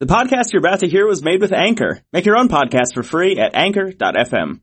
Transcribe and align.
The 0.00 0.06
podcast 0.06 0.54
you're 0.54 0.60
about 0.60 0.80
to 0.80 0.88
hear 0.88 1.06
was 1.06 1.22
made 1.22 1.42
with 1.42 1.52
Anchor. 1.52 2.00
Make 2.10 2.24
your 2.24 2.38
own 2.38 2.48
podcast 2.48 2.94
for 2.94 3.02
free 3.02 3.36
at 3.36 3.54
anchor.fm. 3.54 4.60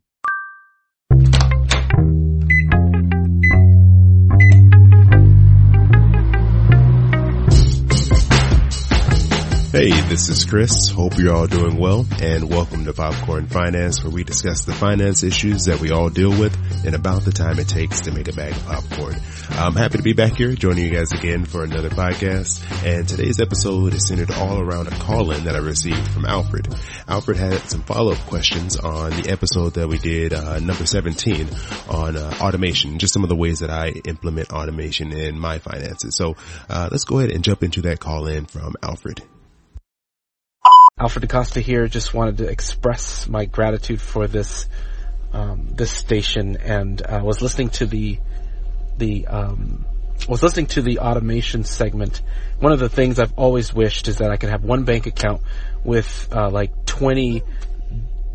Hey, 9.77 9.91
this 9.91 10.27
is 10.29 10.43
Chris. 10.43 10.89
Hope 10.89 11.19
you're 11.19 11.35
all 11.35 11.45
doing 11.45 11.77
well 11.77 12.03
and 12.19 12.49
welcome 12.49 12.85
to 12.85 12.93
Popcorn 12.93 13.45
Finance 13.45 14.03
where 14.03 14.11
we 14.11 14.23
discuss 14.23 14.65
the 14.65 14.73
finance 14.73 15.21
issues 15.21 15.65
that 15.65 15.79
we 15.79 15.91
all 15.91 16.09
deal 16.09 16.31
with 16.31 16.57
and 16.83 16.95
about 16.95 17.25
the 17.25 17.31
time 17.31 17.59
it 17.59 17.69
takes 17.69 18.01
to 18.01 18.11
make 18.11 18.27
a 18.27 18.33
bag 18.33 18.53
of 18.53 18.65
popcorn. 18.65 19.15
I'm 19.51 19.75
happy 19.75 19.97
to 19.97 20.03
be 20.03 20.13
back 20.13 20.35
here 20.35 20.53
joining 20.53 20.85
you 20.85 20.89
guys 20.89 21.11
again 21.11 21.45
for 21.45 21.63
another 21.63 21.91
podcast 21.91 22.65
and 22.83 23.07
today's 23.07 23.39
episode 23.39 23.93
is 23.93 24.07
centered 24.07 24.31
all 24.31 24.59
around 24.59 24.87
a 24.87 24.97
call-in 24.97 25.43
that 25.43 25.53
I 25.53 25.59
received 25.59 26.07
from 26.07 26.25
Alfred. 26.25 26.73
Alfred 27.07 27.37
had 27.37 27.59
some 27.69 27.83
follow-up 27.83 28.17
questions 28.25 28.77
on 28.77 29.11
the 29.11 29.29
episode 29.29 29.75
that 29.75 29.87
we 29.87 29.99
did, 29.99 30.33
uh, 30.33 30.57
number 30.57 30.87
17 30.87 31.49
on 31.87 32.17
uh, 32.17 32.37
automation, 32.41 32.97
just 32.97 33.13
some 33.13 33.21
of 33.21 33.29
the 33.29 33.35
ways 33.35 33.59
that 33.59 33.69
I 33.69 33.89
implement 33.89 34.51
automation 34.51 35.13
in 35.13 35.37
my 35.37 35.59
finances. 35.59 36.15
So, 36.15 36.35
uh, 36.67 36.89
let's 36.91 37.03
go 37.03 37.19
ahead 37.19 37.29
and 37.29 37.43
jump 37.43 37.61
into 37.61 37.83
that 37.83 37.99
call-in 37.99 38.47
from 38.47 38.73
Alfred. 38.81 39.21
Alfred 40.99 41.21
DaCosta 41.21 41.59
here. 41.59 41.87
Just 41.87 42.13
wanted 42.13 42.37
to 42.37 42.49
express 42.49 43.27
my 43.27 43.45
gratitude 43.45 44.01
for 44.01 44.27
this 44.27 44.67
um, 45.31 45.69
this 45.75 45.91
station, 45.91 46.57
and 46.57 46.99
uh, 47.01 47.21
was 47.23 47.41
listening 47.41 47.69
to 47.71 47.85
the 47.85 48.17
the 48.97 49.27
um, 49.27 49.85
was 50.27 50.41
listening 50.41 50.65
to 50.67 50.81
the 50.81 50.99
automation 50.99 51.63
segment. 51.63 52.23
One 52.59 52.71
of 52.71 52.79
the 52.79 52.89
things 52.89 53.19
I've 53.19 53.33
always 53.33 53.71
wished 53.71 54.07
is 54.07 54.17
that 54.17 54.31
I 54.31 54.37
could 54.37 54.49
have 54.49 54.63
one 54.63 54.85
bank 54.85 55.05
account 55.05 55.43
with 55.83 56.29
uh, 56.31 56.49
like 56.49 56.85
twenty 56.87 57.43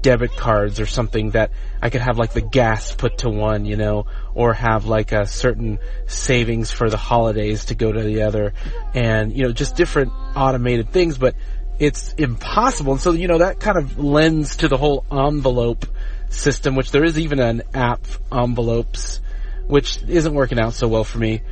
debit 0.01 0.37
cards 0.37 0.81
or 0.81 0.87
something 0.87 1.31
that 1.31 1.51
I 1.81 1.89
could 1.91 2.01
have 2.01 2.19
like 2.19 2.33
the 2.33 2.43
gas 2.43 2.95
put 2.95 3.19
to 3.19 3.31
one, 3.31 3.65
you 3.65 3.77
know, 3.77 4.07
or 4.35 4.53
have 4.53 4.85
like 4.85 5.11
a 5.13 5.27
certain 5.27 5.79
savings 6.07 6.71
for 6.71 6.91
the 6.91 6.97
holidays 6.97 7.67
to 7.67 7.75
go 7.75 7.91
to 7.91 8.03
the 8.03 8.23
other, 8.23 8.55
and 8.95 9.37
you 9.37 9.43
know, 9.43 9.53
just 9.53 9.75
different 9.75 10.13
automated 10.37 10.93
things, 10.93 11.19
but 11.19 11.35
it's 11.79 12.13
impossible. 12.15 12.93
And 12.93 13.01
so, 13.01 13.13
you 13.13 13.29
know, 13.29 13.39
that 13.39 13.61
kind 13.61 13.79
of 13.79 13.99
lends 13.99 14.57
to 14.57 14.69
the 14.69 14.77
whole 14.77 15.05
envelope 15.11 15.87
system, 16.29 16.75
which 16.77 16.91
there 16.91 17.05
is 17.05 17.19
even 17.19 17.41
an 17.41 17.63
app 17.75 18.07
Mvelopes, 18.31 19.21
which 19.67 20.03
isn't 20.05 20.35
working 20.35 20.59
out 20.59 20.75
so 20.75 20.89
well 20.89 21.05
for 21.05 21.19
me. 21.19 21.43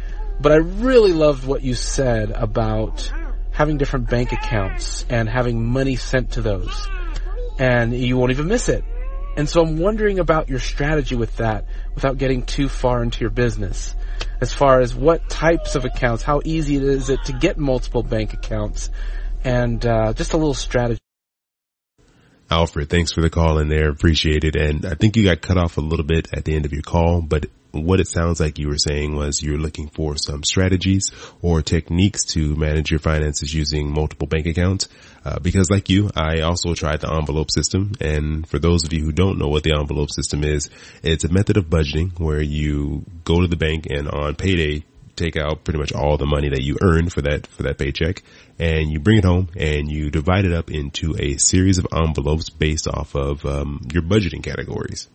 But 0.41 0.53
I 0.53 0.57
really 0.57 1.13
loved 1.13 1.47
what 1.47 1.63
you 1.63 1.75
said 1.75 2.31
about 2.31 3.13
having 3.51 3.77
different 3.77 4.09
bank 4.09 4.33
accounts 4.33 5.05
and 5.09 5.29
having 5.29 5.65
money 5.65 5.97
sent 5.97 6.33
to 6.33 6.43
those. 6.43 6.89
And 7.59 7.93
you 7.93 8.17
won't 8.17 8.31
even 8.31 8.49
miss 8.49 8.69
it. 8.69 8.85
And 9.37 9.49
so 9.49 9.63
I'm 9.63 9.79
wondering 9.79 10.19
about 10.19 10.49
your 10.49 10.59
strategy 10.59 11.15
with 11.15 11.37
that 11.37 11.67
without 11.95 12.19
getting 12.19 12.45
too 12.45 12.69
far 12.69 13.03
into 13.03 13.21
your 13.21 13.31
business. 13.31 13.95
As 14.41 14.55
far 14.55 14.81
as 14.81 14.95
what 14.95 15.29
types 15.29 15.77
of 15.77 15.85
accounts, 15.85 16.23
how 16.23 16.41
easy 16.45 16.77
is 16.77 17.11
it 17.11 17.23
to 17.27 17.33
get 17.33 17.59
multiple 17.59 18.03
bank 18.03 18.33
accounts, 18.33 18.91
and 19.45 19.85
uh, 19.85 20.13
just 20.13 20.33
a 20.33 20.37
little 20.37 20.55
strategy. 20.55 21.01
Alfred, 22.51 22.91
thanks 22.91 23.13
for 23.13 23.21
the 23.21 23.31
call 23.31 23.59
in 23.59 23.69
there. 23.69 23.91
Appreciate 23.91 24.43
it. 24.43 24.57
And 24.57 24.85
I 24.85 24.95
think 24.95 25.17
you 25.17 25.25
got 25.25 25.41
cut 25.41 25.57
off 25.57 25.77
a 25.77 25.81
little 25.81 26.05
bit 26.05 26.29
at 26.33 26.45
the 26.45 26.57
end 26.57 26.67
of 26.67 26.73
your 26.73 26.83
call, 26.83 27.23
but 27.23 27.47
what 27.73 28.01
it 28.01 28.09
sounds 28.09 28.41
like 28.41 28.59
you 28.59 28.69
were 28.69 28.79
saying 28.79 29.15
was 29.15 29.43
you're 29.43 29.59
looking 29.59 29.89
for 29.89 30.17
some 30.17 30.43
strategies 30.43 31.13
or 31.41 31.63
techniques 31.63 32.25
to 32.25 32.57
manage 32.57 32.91
your 32.91 33.01
finances 33.01 33.55
using 33.55 33.93
multiple 33.93 34.27
bank 34.27 34.47
accounts. 34.47 34.89
Uh, 35.25 35.39
because 35.39 35.71
like 35.71 35.89
you, 35.89 36.11
I 36.17 36.41
also 36.41 36.75
tried 36.75 37.01
the 37.01 37.13
envelope 37.13 37.51
system. 37.51 37.93
And 38.01 38.49
for 38.49 38.59
those 38.59 38.85
of 38.85 38.93
you 38.93 39.05
who 39.05 39.13
don't 39.13 39.39
know 39.39 39.49
what 39.49 39.63
the 39.63 39.75
envelope 39.79 40.11
system 40.11 40.43
is, 40.43 40.71
it's 41.03 41.25
a 41.25 41.33
method 41.33 41.57
of 41.57 41.67
budgeting 41.67 42.19
where 42.19 42.43
you 42.43 43.05
go 43.25 43.41
to 43.41 43.47
the 43.47 43.57
bank 43.57 43.87
and 43.89 44.09
on 44.09 44.35
payday, 44.35 44.85
take 45.21 45.37
out 45.37 45.65
pretty 45.65 45.79
much 45.79 45.93
all 45.93 46.17
the 46.17 46.27
money 46.27 46.49
that 46.49 46.63
you 46.63 46.77
earned 46.81 47.13
for 47.13 47.23
that, 47.23 47.47
for 47.47 47.63
that 47.65 47.79
paycheck 47.79 48.23
and 48.59 48.91
you 48.91 48.99
bring 48.99 49.19
it 49.19 49.25
home 49.25 49.49
and 49.57 49.91
you 49.91 50.11
divide 50.11 50.45
it 50.45 50.53
up 50.53 50.71
into 50.71 51.15
a 51.19 51.37
series 51.37 51.79
of 51.79 51.87
envelopes 51.93 52.51
based 52.51 52.89
off 52.89 53.15
of, 53.15 53.45
um, 53.45 53.81
your 53.93 54.03
budgeting 54.03 54.43
categories. 54.43 55.09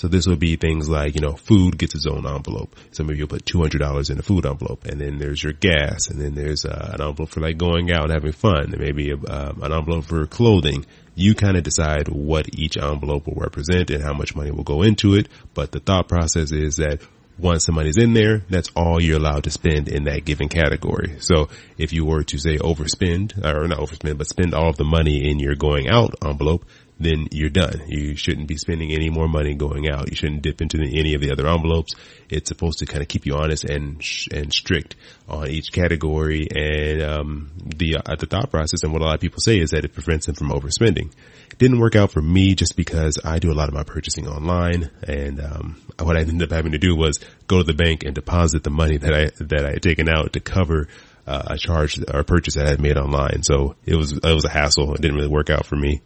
So 0.00 0.08
this 0.08 0.26
would 0.26 0.38
be 0.38 0.56
things 0.56 0.88
like, 0.88 1.14
you 1.14 1.20
know, 1.20 1.34
food 1.34 1.76
gets 1.76 1.94
its 1.94 2.06
own 2.06 2.26
envelope. 2.26 2.74
So 2.90 3.04
maybe 3.04 3.18
you'll 3.18 3.28
put 3.28 3.44
$200 3.44 4.10
in 4.10 4.18
a 4.18 4.22
food 4.22 4.46
envelope 4.46 4.86
and 4.86 4.98
then 4.98 5.18
there's 5.18 5.42
your 5.42 5.52
gas 5.52 6.08
and 6.08 6.18
then 6.18 6.34
there's 6.34 6.64
uh, 6.64 6.92
an 6.94 7.06
envelope 7.06 7.28
for 7.28 7.40
like 7.40 7.58
going 7.58 7.92
out 7.92 8.04
and 8.04 8.12
having 8.12 8.32
fun. 8.32 8.70
There 8.70 8.80
may 8.80 8.92
be 8.92 9.10
a, 9.10 9.16
um, 9.16 9.62
an 9.62 9.72
envelope 9.72 10.06
for 10.06 10.26
clothing. 10.26 10.86
You 11.14 11.34
kind 11.34 11.56
of 11.56 11.64
decide 11.64 12.08
what 12.08 12.54
each 12.54 12.78
envelope 12.78 13.26
will 13.26 13.42
represent 13.42 13.90
and 13.90 14.02
how 14.02 14.14
much 14.14 14.34
money 14.34 14.50
will 14.50 14.64
go 14.64 14.80
into 14.82 15.16
it. 15.16 15.28
But 15.52 15.70
the 15.70 15.80
thought 15.80 16.08
process 16.08 16.50
is 16.50 16.76
that 16.76 17.02
once 17.40 17.64
the 17.64 17.72
money's 17.72 17.96
in 17.96 18.12
there, 18.12 18.42
that's 18.48 18.70
all 18.76 19.00
you're 19.00 19.18
allowed 19.18 19.44
to 19.44 19.50
spend 19.50 19.88
in 19.88 20.04
that 20.04 20.24
given 20.24 20.48
category. 20.48 21.16
So 21.20 21.48
if 21.78 21.92
you 21.92 22.04
were 22.04 22.22
to 22.24 22.38
say 22.38 22.56
overspend, 22.58 23.38
or 23.44 23.66
not 23.66 23.78
overspend, 23.78 24.18
but 24.18 24.28
spend 24.28 24.54
all 24.54 24.70
of 24.70 24.76
the 24.76 24.84
money 24.84 25.30
in 25.30 25.38
your 25.38 25.54
going 25.54 25.88
out 25.88 26.14
envelope, 26.22 26.64
then 27.00 27.28
you're 27.30 27.48
done. 27.48 27.82
You 27.88 28.14
shouldn't 28.14 28.46
be 28.46 28.58
spending 28.58 28.92
any 28.92 29.08
more 29.08 29.26
money 29.26 29.54
going 29.54 29.88
out. 29.88 30.10
You 30.10 30.16
shouldn't 30.16 30.42
dip 30.42 30.60
into 30.60 30.78
any 30.78 31.14
of 31.14 31.22
the 31.22 31.32
other 31.32 31.48
envelopes. 31.48 31.94
It's 32.28 32.48
supposed 32.48 32.80
to 32.80 32.86
kind 32.86 33.00
of 33.00 33.08
keep 33.08 33.24
you 33.26 33.34
honest 33.36 33.64
and 33.64 34.02
and 34.32 34.52
strict 34.52 34.96
on 35.26 35.48
each 35.48 35.72
category. 35.72 36.46
And 36.54 37.02
um, 37.02 37.50
the 37.64 37.96
uh, 37.96 38.16
the 38.16 38.26
thought 38.26 38.50
process 38.50 38.82
and 38.82 38.92
what 38.92 39.00
a 39.00 39.06
lot 39.06 39.14
of 39.14 39.20
people 39.20 39.40
say 39.40 39.58
is 39.58 39.70
that 39.70 39.84
it 39.84 39.94
prevents 39.94 40.26
them 40.26 40.34
from 40.34 40.50
overspending. 40.50 41.10
It 41.50 41.58
didn't 41.58 41.80
work 41.80 41.96
out 41.96 42.12
for 42.12 42.20
me 42.20 42.54
just 42.54 42.76
because 42.76 43.18
I 43.24 43.38
do 43.38 43.50
a 43.50 43.54
lot 43.54 43.68
of 43.68 43.74
my 43.74 43.82
purchasing 43.82 44.28
online, 44.28 44.90
and 45.02 45.40
um, 45.40 45.82
what 45.98 46.16
I 46.16 46.20
ended 46.20 46.42
up 46.42 46.54
having 46.54 46.72
to 46.72 46.78
do 46.78 46.94
was 46.94 47.18
go 47.46 47.58
to 47.58 47.64
the 47.64 47.74
bank 47.74 48.04
and 48.04 48.14
deposit 48.14 48.62
the 48.62 48.70
money 48.70 48.98
that 48.98 49.14
I 49.14 49.30
that 49.44 49.64
I 49.64 49.70
had 49.72 49.82
taken 49.82 50.08
out 50.08 50.34
to 50.34 50.40
cover 50.40 50.86
uh, 51.26 51.42
a 51.46 51.58
charge 51.58 51.98
or 51.98 52.20
a 52.20 52.24
purchase 52.24 52.54
that 52.54 52.66
I 52.66 52.70
had 52.70 52.80
made 52.80 52.96
online. 52.96 53.42
So 53.42 53.76
it 53.86 53.96
was 53.96 54.12
it 54.12 54.22
was 54.22 54.44
a 54.44 54.50
hassle. 54.50 54.94
It 54.94 55.00
didn't 55.00 55.16
really 55.16 55.28
work 55.28 55.48
out 55.48 55.64
for 55.64 55.76
me. 55.76 56.02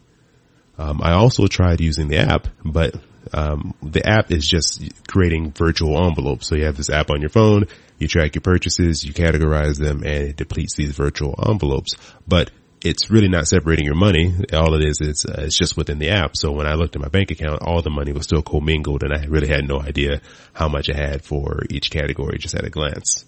Um, 0.77 1.01
I 1.01 1.13
also 1.13 1.47
tried 1.47 1.81
using 1.81 2.07
the 2.07 2.17
app, 2.17 2.47
but 2.63 2.95
um, 3.33 3.73
the 3.81 4.05
app 4.07 4.31
is 4.31 4.47
just 4.47 4.83
creating 5.07 5.51
virtual 5.51 6.05
envelopes. 6.05 6.47
So 6.47 6.55
you 6.55 6.65
have 6.65 6.77
this 6.77 6.89
app 6.89 7.09
on 7.09 7.21
your 7.21 7.29
phone, 7.29 7.65
you 7.97 8.07
track 8.07 8.35
your 8.35 8.41
purchases, 8.41 9.03
you 9.03 9.13
categorize 9.13 9.79
them, 9.79 10.03
and 10.03 10.29
it 10.29 10.35
depletes 10.35 10.75
these 10.75 10.91
virtual 10.91 11.35
envelopes. 11.47 11.95
But 12.27 12.51
it's 12.83 13.09
really 13.09 13.29
not 13.29 13.47
separating 13.47 13.85
your 13.85 13.95
money. 13.95 14.35
All 14.53 14.75
it 14.75 14.85
is, 14.85 14.99
is 15.01 15.25
uh, 15.25 15.43
it's 15.43 15.57
just 15.57 15.75
within 15.77 15.97
the 15.97 16.09
app. 16.09 16.35
So 16.35 16.51
when 16.51 16.67
I 16.67 16.75
looked 16.75 16.95
at 16.95 17.01
my 17.01 17.07
bank 17.07 17.31
account, 17.31 17.61
all 17.61 17.81
the 17.81 17.89
money 17.89 18.11
was 18.11 18.25
still 18.25 18.43
commingled, 18.43 19.03
and 19.03 19.13
I 19.13 19.25
really 19.25 19.47
had 19.47 19.67
no 19.67 19.81
idea 19.81 20.21
how 20.53 20.67
much 20.67 20.89
I 20.89 20.95
had 20.95 21.23
for 21.23 21.63
each 21.69 21.89
category 21.89 22.37
just 22.37 22.53
at 22.53 22.65
a 22.65 22.69
glance 22.69 23.25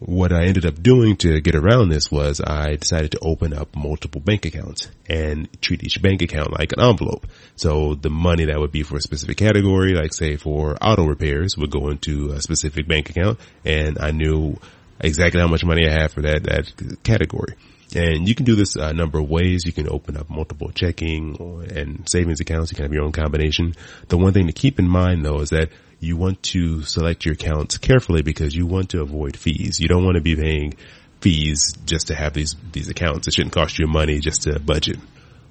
what 0.00 0.32
I 0.32 0.44
ended 0.44 0.66
up 0.66 0.82
doing 0.82 1.16
to 1.18 1.40
get 1.40 1.54
around 1.54 1.88
this 1.88 2.10
was 2.10 2.40
I 2.40 2.76
decided 2.76 3.12
to 3.12 3.20
open 3.20 3.52
up 3.54 3.74
multiple 3.76 4.20
bank 4.20 4.44
accounts 4.44 4.88
and 5.08 5.48
treat 5.62 5.84
each 5.84 6.02
bank 6.02 6.20
account 6.20 6.52
like 6.52 6.72
an 6.72 6.80
envelope. 6.80 7.26
So 7.56 7.94
the 7.94 8.10
money 8.10 8.46
that 8.46 8.58
would 8.58 8.72
be 8.72 8.82
for 8.82 8.96
a 8.96 9.00
specific 9.00 9.36
category, 9.36 9.94
like 9.94 10.12
say 10.12 10.36
for 10.36 10.76
auto 10.82 11.04
repairs 11.04 11.56
would 11.56 11.70
go 11.70 11.88
into 11.88 12.32
a 12.32 12.42
specific 12.42 12.88
bank 12.88 13.10
account 13.10 13.38
and 13.64 13.98
I 13.98 14.10
knew 14.10 14.58
exactly 15.00 15.40
how 15.40 15.48
much 15.48 15.64
money 15.64 15.88
I 15.88 15.92
had 15.92 16.10
for 16.10 16.22
that, 16.22 16.42
that 16.44 17.02
category. 17.02 17.54
And 17.94 18.28
you 18.28 18.34
can 18.34 18.44
do 18.44 18.56
this 18.56 18.74
a 18.74 18.92
number 18.92 19.20
of 19.20 19.30
ways. 19.30 19.64
You 19.64 19.72
can 19.72 19.88
open 19.88 20.16
up 20.16 20.28
multiple 20.28 20.70
checking 20.72 21.36
and 21.70 22.08
savings 22.08 22.40
accounts. 22.40 22.72
You 22.72 22.76
can 22.76 22.84
have 22.84 22.92
your 22.92 23.04
own 23.04 23.12
combination. 23.12 23.74
The 24.08 24.18
one 24.18 24.32
thing 24.32 24.48
to 24.48 24.52
keep 24.52 24.78
in 24.78 24.88
mind 24.88 25.24
though 25.24 25.40
is 25.40 25.50
that 25.50 25.70
you 26.04 26.16
want 26.16 26.42
to 26.42 26.82
select 26.82 27.24
your 27.24 27.34
accounts 27.34 27.78
carefully 27.78 28.22
because 28.22 28.54
you 28.54 28.66
want 28.66 28.90
to 28.90 29.00
avoid 29.00 29.36
fees. 29.36 29.80
You 29.80 29.88
don't 29.88 30.04
want 30.04 30.16
to 30.16 30.22
be 30.22 30.36
paying 30.36 30.74
fees 31.20 31.74
just 31.84 32.08
to 32.08 32.14
have 32.14 32.34
these, 32.34 32.54
these 32.72 32.88
accounts. 32.88 33.26
It 33.26 33.34
shouldn't 33.34 33.54
cost 33.54 33.78
you 33.78 33.86
money 33.86 34.20
just 34.20 34.42
to 34.42 34.58
budget. 34.60 34.98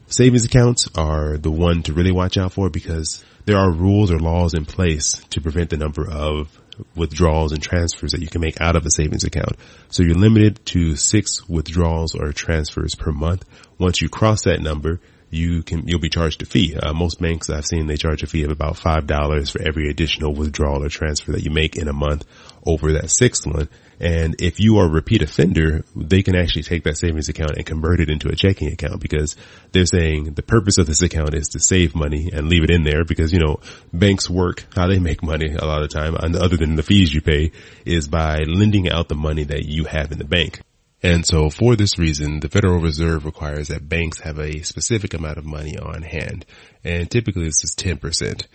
Savings 0.07 0.45
accounts 0.45 0.87
are 0.95 1.37
the 1.37 1.51
one 1.51 1.81
to 1.83 1.93
really 1.93 2.11
watch 2.11 2.37
out 2.37 2.53
for 2.53 2.69
because 2.69 3.23
there 3.45 3.57
are 3.57 3.71
rules 3.71 4.11
or 4.11 4.19
laws 4.19 4.53
in 4.53 4.65
place 4.65 5.23
to 5.31 5.41
prevent 5.41 5.71
the 5.71 5.77
number 5.77 6.07
of 6.09 6.59
withdrawals 6.95 7.51
and 7.51 7.61
transfers 7.61 8.11
that 8.11 8.21
you 8.21 8.27
can 8.27 8.41
make 8.41 8.61
out 8.61 8.75
of 8.75 8.85
a 8.85 8.91
savings 8.91 9.23
account. 9.23 9.55
So 9.89 10.03
you're 10.03 10.15
limited 10.15 10.65
to 10.67 10.95
six 10.95 11.47
withdrawals 11.47 12.15
or 12.15 12.31
transfers 12.31 12.95
per 12.95 13.11
month. 13.11 13.45
Once 13.77 14.01
you 14.01 14.09
cross 14.09 14.43
that 14.43 14.61
number, 14.61 14.99
you 15.33 15.63
can 15.63 15.87
you'll 15.87 15.99
be 15.99 16.09
charged 16.09 16.41
a 16.41 16.45
fee. 16.45 16.75
Uh, 16.75 16.93
most 16.93 17.19
banks 17.19 17.49
I've 17.49 17.65
seen 17.65 17.87
they 17.87 17.97
charge 17.97 18.23
a 18.23 18.27
fee 18.27 18.43
of 18.43 18.51
about 18.51 18.77
five 18.77 19.07
dollars 19.07 19.49
for 19.49 19.61
every 19.61 19.89
additional 19.89 20.33
withdrawal 20.33 20.83
or 20.83 20.89
transfer 20.89 21.31
that 21.31 21.43
you 21.43 21.51
make 21.51 21.75
in 21.75 21.87
a 21.87 21.93
month 21.93 22.25
over 22.65 22.93
that 22.93 23.09
sixth 23.09 23.45
one. 23.45 23.67
And 23.99 24.35
if 24.41 24.59
you 24.59 24.79
are 24.79 24.85
a 24.85 24.91
repeat 24.91 25.21
offender, 25.21 25.85
they 25.95 26.23
can 26.23 26.35
actually 26.35 26.63
take 26.63 26.83
that 26.83 26.97
savings 26.97 27.29
account 27.29 27.57
and 27.57 27.65
convert 27.65 27.99
it 27.99 28.09
into 28.09 28.27
a 28.29 28.35
checking 28.35 28.71
account 28.71 29.01
because 29.01 29.35
they're 29.71 29.85
saying 29.85 30.33
the 30.33 30.41
purpose 30.41 30.77
of 30.77 30.87
this 30.87 31.01
account 31.01 31.33
is 31.33 31.49
to 31.49 31.59
save 31.59 31.95
money 31.95 32.29
and 32.33 32.49
leave 32.49 32.63
it 32.63 32.71
in 32.71 32.83
there 32.83 33.05
because, 33.05 33.31
you 33.31 33.39
know, 33.39 33.59
banks 33.93 34.29
work, 34.29 34.65
how 34.75 34.87
they 34.87 34.99
make 34.99 35.23
money 35.23 35.53
a 35.53 35.65
lot 35.65 35.83
of 35.83 35.89
time, 35.89 36.15
other 36.15 36.57
than 36.57 36.75
the 36.75 36.83
fees 36.83 37.13
you 37.13 37.21
pay, 37.21 37.51
is 37.85 38.07
by 38.07 38.39
lending 38.39 38.89
out 38.89 39.07
the 39.07 39.15
money 39.15 39.43
that 39.43 39.65
you 39.65 39.85
have 39.85 40.11
in 40.11 40.17
the 40.17 40.25
bank. 40.25 40.61
And 41.03 41.25
so 41.25 41.49
for 41.49 41.75
this 41.75 41.99
reason, 41.99 42.39
the 42.39 42.49
Federal 42.49 42.79
Reserve 42.79 43.25
requires 43.25 43.67
that 43.67 43.89
banks 43.89 44.21
have 44.21 44.39
a 44.39 44.63
specific 44.63 45.13
amount 45.13 45.37
of 45.37 45.45
money 45.45 45.77
on 45.77 46.01
hand. 46.01 46.45
And 46.83 47.11
typically 47.11 47.43
this 47.45 47.63
is 47.63 47.75
10%. 47.75 48.45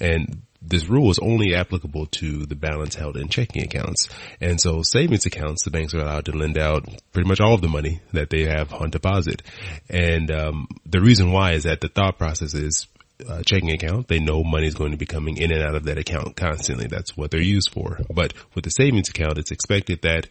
And 0.00 0.42
this 0.60 0.88
rule 0.88 1.10
is 1.10 1.18
only 1.20 1.54
applicable 1.54 2.06
to 2.06 2.46
the 2.46 2.54
balance 2.54 2.96
held 2.96 3.16
in 3.16 3.28
checking 3.28 3.62
accounts. 3.62 4.08
And 4.40 4.60
so 4.60 4.82
savings 4.82 5.26
accounts, 5.26 5.64
the 5.64 5.70
banks 5.70 5.94
are 5.94 6.00
allowed 6.00 6.26
to 6.26 6.32
lend 6.32 6.58
out 6.58 6.88
pretty 7.12 7.28
much 7.28 7.40
all 7.40 7.54
of 7.54 7.60
the 7.60 7.68
money 7.68 8.00
that 8.12 8.30
they 8.30 8.44
have 8.44 8.72
on 8.72 8.90
deposit. 8.90 9.42
And 9.88 10.30
um, 10.30 10.68
the 10.86 11.00
reason 11.00 11.30
why 11.32 11.52
is 11.52 11.64
that 11.64 11.80
the 11.80 11.88
thought 11.88 12.18
process 12.18 12.54
is 12.54 12.86
uh, 13.28 13.42
checking 13.44 13.70
account, 13.70 14.08
they 14.08 14.18
know 14.18 14.42
money 14.42 14.66
is 14.66 14.74
going 14.74 14.90
to 14.90 14.96
be 14.96 15.06
coming 15.06 15.36
in 15.36 15.52
and 15.52 15.62
out 15.62 15.76
of 15.76 15.84
that 15.84 15.98
account 15.98 16.36
constantly. 16.36 16.86
That's 16.86 17.16
what 17.16 17.30
they're 17.30 17.40
used 17.40 17.70
for. 17.72 18.00
But 18.12 18.34
with 18.54 18.64
the 18.64 18.70
savings 18.70 19.08
account, 19.08 19.38
it's 19.38 19.52
expected 19.52 20.02
that 20.02 20.28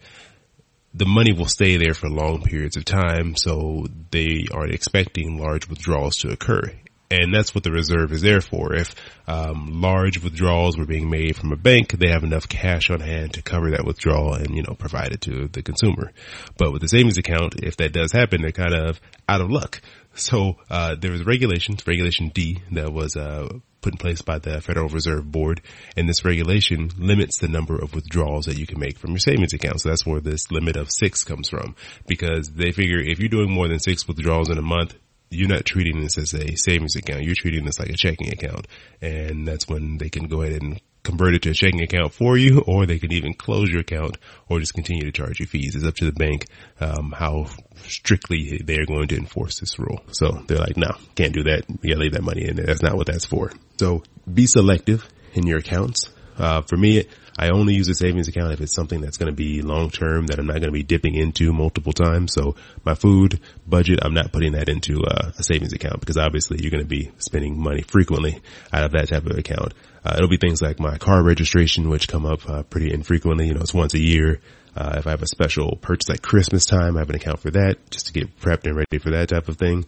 the 0.94 1.06
money 1.06 1.32
will 1.32 1.46
stay 1.46 1.76
there 1.76 1.94
for 1.94 2.08
long 2.08 2.42
periods 2.42 2.76
of 2.76 2.84
time, 2.84 3.34
so 3.36 3.86
they 4.10 4.46
aren't 4.52 4.74
expecting 4.74 5.38
large 5.38 5.68
withdrawals 5.68 6.16
to 6.16 6.30
occur. 6.30 6.62
And 7.10 7.34
that's 7.34 7.54
what 7.54 7.62
the 7.62 7.70
reserve 7.70 8.10
is 8.12 8.22
there 8.22 8.40
for. 8.40 8.74
If 8.74 8.94
um, 9.26 9.82
large 9.82 10.22
withdrawals 10.22 10.78
were 10.78 10.86
being 10.86 11.10
made 11.10 11.36
from 11.36 11.52
a 11.52 11.56
bank, 11.56 11.92
they 11.92 12.08
have 12.08 12.24
enough 12.24 12.48
cash 12.48 12.90
on 12.90 13.00
hand 13.00 13.34
to 13.34 13.42
cover 13.42 13.72
that 13.72 13.84
withdrawal 13.84 14.32
and 14.32 14.56
you 14.56 14.62
know 14.62 14.74
provide 14.74 15.12
it 15.12 15.20
to 15.22 15.48
the 15.48 15.62
consumer. 15.62 16.12
But 16.56 16.72
with 16.72 16.80
the 16.80 16.88
savings 16.88 17.18
account, 17.18 17.62
if 17.62 17.76
that 17.76 17.92
does 17.92 18.12
happen, 18.12 18.40
they're 18.40 18.52
kind 18.52 18.74
of 18.74 18.98
out 19.28 19.42
of 19.42 19.50
luck. 19.50 19.82
So 20.14 20.56
uh, 20.70 20.94
there 20.94 21.12
was 21.12 21.24
regulations, 21.24 21.86
Regulation 21.86 22.30
D, 22.34 22.62
that 22.72 22.92
was 22.92 23.14
uh, 23.14 23.48
put 23.82 23.94
in 23.94 23.98
place 23.98 24.22
by 24.22 24.38
the 24.38 24.60
Federal 24.60 24.88
Reserve 24.88 25.30
Board, 25.30 25.60
and 25.96 26.08
this 26.08 26.24
regulation 26.24 26.90
limits 26.96 27.38
the 27.38 27.48
number 27.48 27.76
of 27.76 27.94
withdrawals 27.94 28.46
that 28.46 28.58
you 28.58 28.66
can 28.66 28.80
make 28.80 28.98
from 28.98 29.10
your 29.10 29.18
savings 29.18 29.52
account. 29.52 29.80
So 29.80 29.90
that's 29.90 30.06
where 30.06 30.20
this 30.20 30.50
limit 30.50 30.76
of 30.76 30.90
six 30.90 31.24
comes 31.24 31.50
from, 31.50 31.76
because 32.06 32.48
they 32.52 32.72
figure 32.72 33.00
if 33.00 33.18
you're 33.18 33.28
doing 33.28 33.50
more 33.50 33.68
than 33.68 33.80
six 33.80 34.08
withdrawals 34.08 34.48
in 34.48 34.56
a 34.56 34.62
month, 34.62 34.94
you're 35.28 35.48
not 35.48 35.64
treating 35.64 36.00
this 36.00 36.18
as 36.18 36.34
a 36.34 36.56
savings 36.56 36.94
account. 36.94 37.24
You're 37.24 37.34
treating 37.34 37.64
this 37.64 37.78
like 37.78 37.88
a 37.88 37.96
checking 37.96 38.32
account. 38.32 38.66
And 39.00 39.48
that's 39.48 39.66
when 39.66 39.98
they 39.98 40.10
can 40.10 40.28
go 40.28 40.42
ahead 40.42 40.62
and 40.62 40.80
convert 41.02 41.34
it 41.34 41.42
to 41.42 41.50
a 41.50 41.54
checking 41.54 41.82
account 41.82 42.12
for 42.12 42.36
you, 42.36 42.60
or 42.66 42.86
they 42.86 42.98
can 42.98 43.12
even 43.12 43.34
close 43.34 43.70
your 43.70 43.80
account 43.80 44.18
or 44.48 44.60
just 44.60 44.74
continue 44.74 45.04
to 45.04 45.12
charge 45.12 45.40
you 45.40 45.46
fees. 45.46 45.74
It's 45.74 45.86
up 45.86 45.96
to 45.96 46.04
the 46.04 46.12
bank, 46.12 46.46
um, 46.80 47.12
how 47.16 47.46
strictly 47.84 48.62
they're 48.64 48.86
going 48.86 49.08
to 49.08 49.16
enforce 49.16 49.58
this 49.60 49.78
rule. 49.78 50.00
So 50.12 50.42
they're 50.46 50.58
like, 50.58 50.76
no, 50.76 50.90
can't 51.14 51.32
do 51.32 51.44
that. 51.44 51.64
You 51.68 51.90
gotta 51.90 52.00
leave 52.00 52.12
that 52.12 52.22
money 52.22 52.46
in 52.46 52.56
there. 52.56 52.66
That's 52.66 52.82
not 52.82 52.96
what 52.96 53.06
that's 53.06 53.26
for. 53.26 53.52
So 53.78 54.02
be 54.32 54.46
selective 54.46 55.08
in 55.34 55.46
your 55.46 55.58
accounts. 55.58 56.10
Uh, 56.38 56.62
for 56.62 56.76
me, 56.76 57.06
I 57.42 57.48
only 57.48 57.74
use 57.74 57.88
a 57.88 57.94
savings 57.96 58.28
account 58.28 58.52
if 58.52 58.60
it's 58.60 58.72
something 58.72 59.00
that's 59.00 59.16
going 59.16 59.30
to 59.30 59.34
be 59.34 59.62
long 59.62 59.90
term 59.90 60.26
that 60.26 60.38
I'm 60.38 60.46
not 60.46 60.60
going 60.60 60.66
to 60.66 60.70
be 60.70 60.84
dipping 60.84 61.16
into 61.16 61.52
multiple 61.52 61.92
times. 61.92 62.32
So 62.32 62.54
my 62.84 62.94
food 62.94 63.40
budget, 63.66 63.98
I'm 64.00 64.14
not 64.14 64.30
putting 64.30 64.52
that 64.52 64.68
into 64.68 65.02
uh, 65.02 65.32
a 65.36 65.42
savings 65.42 65.72
account 65.72 65.98
because 65.98 66.16
obviously 66.16 66.58
you're 66.62 66.70
going 66.70 66.84
to 66.84 66.88
be 66.88 67.10
spending 67.18 67.60
money 67.60 67.82
frequently 67.82 68.40
out 68.72 68.84
of 68.84 68.92
that 68.92 69.08
type 69.08 69.26
of 69.26 69.36
account. 69.36 69.74
Uh, 70.04 70.14
it'll 70.16 70.28
be 70.28 70.36
things 70.36 70.62
like 70.62 70.78
my 70.78 70.98
car 70.98 71.20
registration, 71.20 71.88
which 71.88 72.06
come 72.06 72.26
up 72.26 72.48
uh, 72.48 72.62
pretty 72.62 72.92
infrequently. 72.92 73.48
You 73.48 73.54
know, 73.54 73.62
it's 73.62 73.74
once 73.74 73.94
a 73.94 74.00
year. 74.00 74.40
Uh, 74.76 74.94
if 74.98 75.08
I 75.08 75.10
have 75.10 75.22
a 75.22 75.26
special 75.26 75.76
purchase 75.80 76.08
like 76.08 76.22
Christmas 76.22 76.64
time, 76.64 76.96
I 76.96 77.00
have 77.00 77.10
an 77.10 77.16
account 77.16 77.40
for 77.40 77.50
that 77.50 77.90
just 77.90 78.06
to 78.06 78.12
get 78.12 78.38
prepped 78.38 78.66
and 78.66 78.76
ready 78.76 78.98
for 78.98 79.10
that 79.10 79.30
type 79.30 79.48
of 79.48 79.56
thing. 79.56 79.84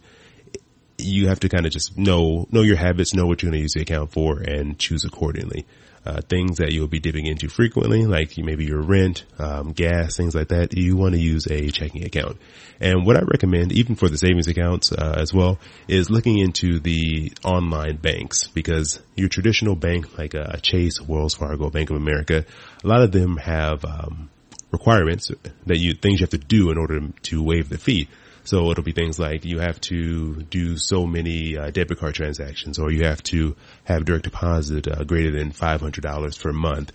You 1.05 1.27
have 1.27 1.39
to 1.41 1.49
kind 1.49 1.65
of 1.65 1.71
just 1.71 1.97
know, 1.97 2.47
know 2.51 2.61
your 2.61 2.77
habits, 2.77 3.13
know 3.13 3.25
what 3.25 3.41
you're 3.41 3.51
going 3.51 3.59
to 3.59 3.63
use 3.63 3.73
the 3.73 3.81
account 3.81 4.11
for 4.11 4.39
and 4.39 4.77
choose 4.77 5.05
accordingly 5.05 5.65
uh, 6.05 6.21
things 6.21 6.57
that 6.57 6.71
you'll 6.71 6.87
be 6.87 6.99
dipping 6.99 7.25
into 7.25 7.49
frequently, 7.49 8.05
like 8.05 8.37
maybe 8.37 8.65
your 8.65 8.81
rent, 8.81 9.25
um, 9.39 9.71
gas, 9.71 10.15
things 10.15 10.35
like 10.35 10.49
that, 10.49 10.77
you 10.77 10.95
want 10.95 11.13
to 11.15 11.19
use 11.19 11.47
a 11.47 11.69
checking 11.71 12.05
account. 12.05 12.37
And 12.79 13.05
what 13.05 13.17
I 13.17 13.21
recommend, 13.21 13.71
even 13.71 13.95
for 13.95 14.07
the 14.07 14.17
savings 14.17 14.47
accounts 14.47 14.91
uh, 14.91 15.15
as 15.17 15.33
well, 15.33 15.57
is 15.87 16.09
looking 16.09 16.37
into 16.37 16.79
the 16.79 17.33
online 17.43 17.97
banks 17.97 18.47
because 18.47 19.01
your 19.15 19.29
traditional 19.29 19.75
bank, 19.75 20.17
like 20.17 20.35
a 20.35 20.59
Chase, 20.61 21.01
Wells 21.01 21.33
Fargo, 21.33 21.69
Bank 21.69 21.89
of 21.89 21.95
America, 21.95 22.45
a 22.83 22.87
lot 22.87 23.01
of 23.01 23.11
them 23.11 23.37
have 23.37 23.83
um, 23.83 24.29
requirements 24.71 25.31
that 25.65 25.77
you 25.77 25.95
things 25.95 26.19
you 26.19 26.23
have 26.23 26.29
to 26.31 26.37
do 26.37 26.69
in 26.69 26.77
order 26.77 26.99
to 27.23 27.41
waive 27.41 27.69
the 27.69 27.77
fee. 27.77 28.07
So 28.45 28.69
it'll 28.69 28.83
be 28.83 28.91
things 28.91 29.17
like 29.17 29.43
you 29.43 29.59
have 29.59 29.81
to 29.81 30.43
do 30.43 30.77
so 30.77 31.07
many 31.07 31.57
uh, 31.57 31.71
debit 31.71 31.97
card 31.97 32.13
transactions, 32.13 32.77
or 32.77 32.91
you 32.91 33.05
have 33.05 33.21
to 33.23 33.55
have 33.83 34.05
direct 34.05 34.25
deposit 34.25 34.87
uh, 34.87 35.03
greater 35.03 35.31
than 35.31 35.51
five 35.51 35.81
hundred 35.81 36.03
dollars 36.03 36.37
per 36.37 36.53
month. 36.53 36.91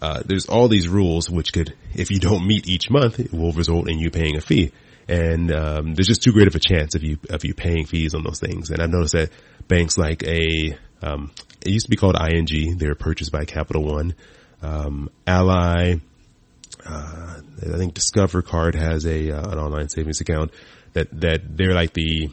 Uh, 0.00 0.22
there's 0.24 0.46
all 0.46 0.66
these 0.66 0.88
rules 0.88 1.28
which 1.30 1.52
could, 1.52 1.74
if 1.94 2.10
you 2.10 2.18
don't 2.18 2.46
meet 2.46 2.66
each 2.68 2.90
month, 2.90 3.20
it 3.20 3.32
will 3.32 3.52
result 3.52 3.88
in 3.88 3.98
you 3.98 4.10
paying 4.10 4.36
a 4.36 4.40
fee. 4.40 4.72
And 5.06 5.52
um, 5.52 5.94
there's 5.94 6.08
just 6.08 6.22
too 6.22 6.32
great 6.32 6.48
of 6.48 6.54
a 6.54 6.58
chance 6.58 6.94
of 6.94 7.02
you 7.02 7.18
of 7.28 7.44
you 7.44 7.52
paying 7.52 7.84
fees 7.84 8.14
on 8.14 8.24
those 8.24 8.40
things. 8.40 8.70
And 8.70 8.80
I've 8.80 8.90
noticed 8.90 9.12
that 9.12 9.30
banks 9.68 9.98
like 9.98 10.22
a 10.22 10.78
um, 11.02 11.30
it 11.60 11.70
used 11.70 11.86
to 11.86 11.90
be 11.90 11.96
called 11.96 12.16
ING. 12.18 12.78
They 12.78 12.88
were 12.88 12.94
purchased 12.94 13.30
by 13.30 13.44
Capital 13.44 13.84
One, 13.84 14.14
um, 14.62 15.10
Ally. 15.26 15.96
Uh, 16.86 17.40
I 17.62 17.76
think 17.76 17.94
Discover 17.94 18.42
Card 18.42 18.74
has 18.74 19.06
a 19.06 19.30
uh, 19.30 19.50
an 19.50 19.58
online 19.58 19.90
savings 19.90 20.22
account 20.22 20.50
that 20.94 21.08
that 21.20 21.56
they're 21.56 21.74
like 21.74 21.92
the 21.92 22.30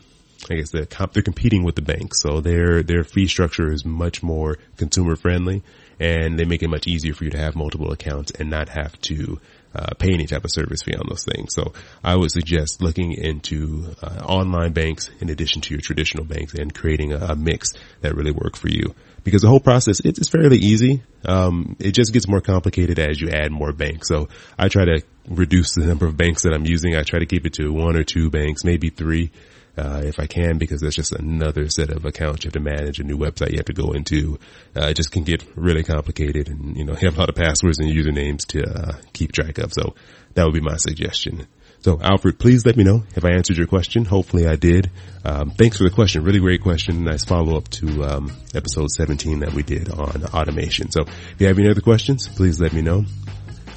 I 0.50 0.56
guess 0.56 0.72
they're, 0.72 0.86
they're 0.86 1.22
competing 1.22 1.64
with 1.64 1.76
the 1.76 1.82
banks, 1.82 2.22
so 2.22 2.42
their 2.42 2.82
their 2.82 3.04
fee 3.04 3.28
structure 3.28 3.72
is 3.72 3.86
much 3.86 4.24
more 4.24 4.58
consumer 4.78 5.16
friendly, 5.16 5.62
and 6.00 6.40
they 6.40 6.46
make 6.46 6.64
it 6.64 6.70
much 6.70 6.88
easier 6.88 7.14
for 7.14 7.26
you 7.26 7.30
to 7.32 7.38
have 7.38 7.56
multiple 7.56 7.92
accounts 7.92 8.32
and 8.32 8.50
not 8.50 8.70
have 8.70 9.00
to 9.02 9.40
uh, 9.76 9.94
pay 9.98 10.14
any 10.14 10.26
type 10.26 10.44
of 10.44 10.52
service 10.52 10.82
fee 10.84 10.96
on 10.96 11.06
those 11.08 11.24
things. 11.24 11.54
So 11.54 11.74
I 12.04 12.16
would 12.16 12.32
suggest 12.32 12.82
looking 12.82 13.14
into 13.14 13.96
uh, 14.02 14.24
online 14.26 14.74
banks 14.74 15.10
in 15.20 15.30
addition 15.30 15.62
to 15.62 15.74
your 15.74 15.82
traditional 15.82 16.26
banks 16.26 16.54
and 16.54 16.74
creating 16.74 17.14
a, 17.14 17.18
a 17.18 17.36
mix 17.36 17.74
that 18.02 18.16
really 18.16 18.32
work 18.32 18.56
for 18.56 18.70
you 18.70 18.94
because 19.24 19.42
the 19.42 19.48
whole 19.48 19.60
process 19.60 20.00
it's 20.04 20.30
fairly 20.30 20.58
easy. 20.58 21.04
Um, 21.26 21.76
it 21.80 21.92
just 21.92 22.14
gets 22.14 22.28
more 22.28 22.42
complicated 22.42 23.00
as 23.00 23.22
you 23.22 23.30
add 23.30 23.52
more 23.52 23.72
banks. 23.72 24.08
So 24.08 24.30
I 24.58 24.68
try 24.68 24.86
to 24.86 25.04
reduce 25.28 25.76
the 25.76 25.86
number 25.86 26.08
of 26.08 26.18
banks 26.18 26.44
that 26.44 26.54
I'm 26.54 26.66
using. 26.66 26.96
I 26.96 27.04
try 27.04 27.20
to 27.20 27.26
keep 27.26 27.46
it 27.46 27.54
to 27.54 27.72
one 27.72 27.96
or 27.96 28.04
two 28.04 28.30
banks, 28.30 28.64
maybe 28.64 28.90
three. 28.90 29.32
Uh, 29.78 30.02
if 30.04 30.20
I 30.20 30.26
can, 30.26 30.58
because 30.58 30.82
that's 30.82 30.96
just 30.96 31.14
another 31.14 31.70
set 31.70 31.92
of 31.92 32.04
accounts 32.04 32.44
you 32.44 32.50
have 32.50 32.54
to 32.54 32.60
manage, 32.60 33.00
a 33.00 33.04
new 33.04 33.18
website 33.18 33.52
you 33.52 33.58
have 33.58 33.66
to 33.68 33.74
go 33.74 33.94
into. 33.94 34.38
Uh, 34.76 34.88
it 34.88 34.96
just 34.96 35.12
can 35.12 35.24
get 35.24 35.46
really 35.56 35.84
complicated 35.84 36.50
and, 36.50 36.76
you 36.76 36.84
know, 36.84 36.94
have 37.02 37.16
a 37.16 37.20
lot 37.20 37.30
of 37.30 37.36
passwords 37.36 37.80
and 37.80 37.90
usernames 37.90 38.46
to, 38.48 38.64
uh, 38.64 38.94
keep 39.14 39.32
track 39.32 39.58
of. 39.60 39.74
So 39.74 39.96
that 40.34 40.44
would 40.44 40.54
be 40.54 40.62
my 40.62 40.76
suggestion. 40.76 41.48
So 41.82 42.00
Alfred, 42.00 42.38
please 42.38 42.64
let 42.64 42.78
me 42.78 42.84
know 42.84 43.04
if 43.16 43.26
I 43.26 43.32
answered 43.32 43.58
your 43.58 43.66
question. 43.66 44.06
Hopefully 44.06 44.46
I 44.46 44.56
did. 44.56 44.92
Um, 45.26 45.50
thanks 45.50 45.78
for 45.78 45.84
the 45.84 45.90
question. 45.90 46.24
Really 46.24 46.40
great 46.40 46.62
question. 46.62 47.04
Nice 47.04 47.26
follow 47.26 47.58
up 47.58 47.70
to 47.70 48.04
um, 48.04 48.32
episode 48.54 48.90
17 48.92 49.40
that 49.40 49.54
we 49.54 49.64
did 49.64 49.90
on 49.90 50.26
automation. 50.26 50.92
So 50.92 51.02
if 51.02 51.36
you 51.40 51.48
have 51.48 51.58
any 51.58 51.70
other 51.70 51.82
questions, 51.82 52.28
please 52.28 52.60
let 52.60 52.74
me 52.74 52.84
know. 52.84 53.06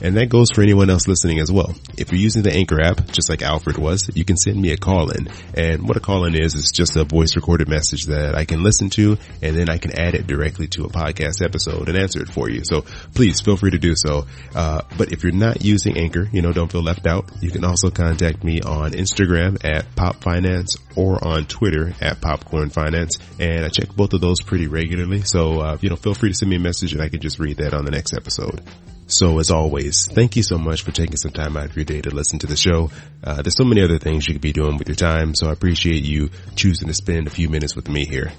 And 0.05 0.19
that 0.19 0.29
goes 0.29 0.51
for 0.55 0.61
anyone 0.61 0.91
else 0.91 1.09
listening 1.09 1.41
as 1.41 1.51
well. 1.51 1.75
If 1.97 2.13
you're 2.13 2.21
using 2.21 2.43
the 2.43 2.53
Anchor 2.53 2.79
app, 2.79 3.07
just 3.11 3.31
like 3.31 3.41
Alfred 3.41 3.79
was, 3.79 4.11
you 4.15 4.23
can 4.27 4.37
send 4.37 4.61
me 4.61 4.71
a 4.71 4.77
call 4.77 5.11
in. 5.11 5.29
And 5.55 5.89
what 5.89 5.97
a 5.97 6.01
call 6.01 6.27
in 6.27 6.35
is, 6.35 6.55
is 6.55 6.71
just 6.73 6.95
a 6.97 7.05
voice 7.05 7.35
recorded 7.37 7.69
message 7.69 8.05
that 8.05 8.35
I 8.35 8.45
can 8.45 8.63
listen 8.63 8.91
to 8.91 9.17
and 9.41 9.57
then 9.57 9.71
I 9.71 9.79
can 9.79 9.99
add 9.99 10.15
it 10.15 10.27
directly 10.27 10.67
to 10.69 10.85
a 10.85 10.91
podcast 10.91 11.43
episode 11.43 11.89
and 11.89 11.97
answer 11.97 12.21
it 12.21 12.29
for 12.29 12.51
you. 12.51 12.61
So 12.65 12.83
please 13.15 13.41
feel 13.41 13.57
free 13.57 13.71
to 13.71 13.79
do 13.79 13.95
so. 13.97 14.27
Uh, 14.55 14.83
but 14.99 15.11
if 15.11 15.23
you're 15.23 15.33
not 15.33 15.65
using 15.65 15.97
Anchor, 15.97 16.29
you 16.31 16.43
know, 16.43 16.53
don't 16.53 16.71
feel 16.71 16.83
left 16.83 17.07
out. 17.07 17.31
You 17.41 17.51
can 17.51 17.65
also 17.65 17.89
contact 17.89 18.45
me 18.45 18.61
on 18.61 18.91
Instagram 18.91 19.65
at 19.65 19.97
Pop 19.97 20.17
Finance 20.17 20.77
or 20.97 21.27
on 21.27 21.47
Twitter 21.47 21.95
at 22.03 22.21
Popcorn 22.21 22.69
Finance. 22.69 23.19
And 23.41 23.65
I 23.65 23.71
check 23.71 23.89
both 23.97 24.13
of 24.13 24.21
those 24.21 24.43
pretty 24.43 24.67
regularly. 24.67 25.23
So, 25.23 25.61
uh, 25.61 25.79
you 25.81 25.89
know, 25.89 25.97
feel 25.97 26.13
free 26.13 26.29
to 26.29 26.35
send 26.35 26.51
me 26.51 26.57
a 26.57 26.61
message 26.61 26.93
and 26.93 27.01
I 27.01 27.09
can 27.09 27.21
just 27.21 27.39
read 27.39 27.57
that 27.57 27.73
on 27.73 27.87
the 27.87 27.91
next 27.91 28.13
episode. 28.13 28.61
So 29.07 29.39
as 29.39 29.51
always, 29.51 30.07
thank 30.07 30.37
you 30.37 30.43
so 30.43 30.57
much 30.57 30.83
for 30.83 30.91
taking 30.91 31.17
some 31.17 31.31
time 31.31 31.57
out 31.57 31.67
of 31.67 31.77
your 31.77 31.85
day 31.85 32.01
to 32.01 32.11
listen 32.11 32.39
to 32.41 32.47
the 32.47 32.57
show. 32.57 32.91
Uh, 33.23 33.43
there's 33.43 33.57
so 33.57 33.65
many 33.65 33.83
other 33.83 33.99
things 33.99 34.27
you 34.27 34.35
could 34.35 34.41
be 34.41 34.53
doing 34.53 34.79
with 34.79 34.89
your 34.89 34.97
time, 34.97 35.35
so 35.35 35.49
I 35.49 35.53
appreciate 35.53 36.05
you 36.05 36.31
choosing 36.57 36.89
to 36.89 36.95
spend 36.95 37.27
a 37.27 37.31
few 37.31 37.49
minutes 37.49 37.77
with 37.77 37.89
me 37.89 38.07
here. 38.07 38.33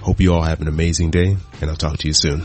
Hope 0.00 0.20
you 0.20 0.32
all 0.32 0.42
have 0.42 0.60
an 0.62 0.68
amazing 0.68 1.10
day, 1.10 1.36
and 1.60 1.70
I'll 1.70 1.76
talk 1.76 1.98
to 1.98 2.06
you 2.06 2.14
soon. 2.14 2.44